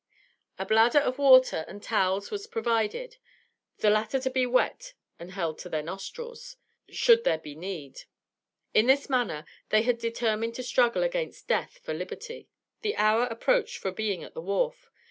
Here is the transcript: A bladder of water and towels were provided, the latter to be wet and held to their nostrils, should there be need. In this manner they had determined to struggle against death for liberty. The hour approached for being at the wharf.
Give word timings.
A 0.57 0.65
bladder 0.65 0.97
of 1.01 1.19
water 1.19 1.63
and 1.67 1.83
towels 1.83 2.31
were 2.31 2.39
provided, 2.49 3.17
the 3.77 3.91
latter 3.91 4.19
to 4.21 4.31
be 4.31 4.47
wet 4.47 4.93
and 5.19 5.29
held 5.33 5.59
to 5.59 5.69
their 5.69 5.83
nostrils, 5.83 6.57
should 6.89 7.23
there 7.23 7.37
be 7.37 7.53
need. 7.53 8.05
In 8.73 8.87
this 8.87 9.11
manner 9.11 9.45
they 9.69 9.83
had 9.83 9.99
determined 9.99 10.55
to 10.55 10.63
struggle 10.63 11.03
against 11.03 11.47
death 11.47 11.77
for 11.83 11.93
liberty. 11.93 12.49
The 12.81 12.95
hour 12.95 13.25
approached 13.27 13.77
for 13.77 13.91
being 13.91 14.23
at 14.23 14.33
the 14.33 14.41
wharf. 14.41 14.89